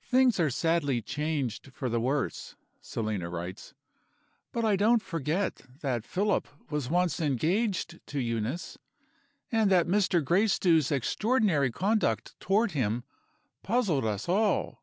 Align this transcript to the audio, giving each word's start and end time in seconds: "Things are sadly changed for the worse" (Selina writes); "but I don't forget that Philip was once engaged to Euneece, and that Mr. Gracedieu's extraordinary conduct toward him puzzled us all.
"Things 0.00 0.40
are 0.40 0.48
sadly 0.48 1.02
changed 1.02 1.70
for 1.74 1.90
the 1.90 2.00
worse" 2.00 2.56
(Selina 2.80 3.28
writes); 3.28 3.74
"but 4.52 4.64
I 4.64 4.74
don't 4.74 5.02
forget 5.02 5.60
that 5.82 6.02
Philip 6.06 6.48
was 6.72 6.88
once 6.88 7.20
engaged 7.20 8.00
to 8.06 8.18
Euneece, 8.20 8.78
and 9.52 9.70
that 9.70 9.86
Mr. 9.86 10.24
Gracedieu's 10.24 10.90
extraordinary 10.90 11.70
conduct 11.70 12.40
toward 12.40 12.72
him 12.72 13.04
puzzled 13.62 14.06
us 14.06 14.30
all. 14.30 14.82